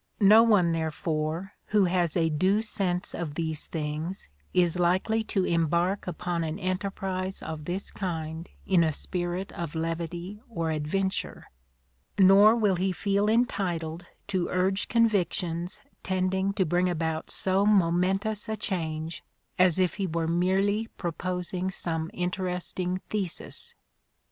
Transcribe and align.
No 0.19 0.41
one, 0.41 0.71
therefore, 0.71 1.53
who 1.67 1.85
has 1.85 2.17
a 2.17 2.31
due 2.31 2.63
sense 2.63 3.13
of 3.13 3.35
these 3.35 3.67
things 3.67 4.29
is 4.51 4.79
likely 4.79 5.23
to 5.25 5.45
embark 5.45 6.07
upon 6.07 6.43
an 6.43 6.57
enterprise 6.57 7.43
of 7.43 7.65
this 7.65 7.91
kind 7.91 8.49
in 8.65 8.83
a 8.83 8.93
spirit 8.93 9.51
of 9.51 9.75
levity 9.75 10.39
or 10.49 10.71
adventure; 10.71 11.51
nor 12.17 12.55
will 12.55 12.77
he 12.77 12.91
feel 12.91 13.29
entitled 13.29 14.07
to 14.29 14.49
urge 14.49 14.87
convictions 14.87 15.81
tending 16.01 16.51
to 16.53 16.65
bring 16.65 16.89
about 16.89 17.29
so 17.29 17.63
momentous 17.63 18.49
a 18.49 18.57
change 18.57 19.23
as 19.59 19.77
if 19.77 19.93
he 19.97 20.07
were 20.07 20.27
merely 20.27 20.87
proposing 20.97 21.69
some 21.69 22.09
interesting 22.11 23.01
thesis. 23.11 23.75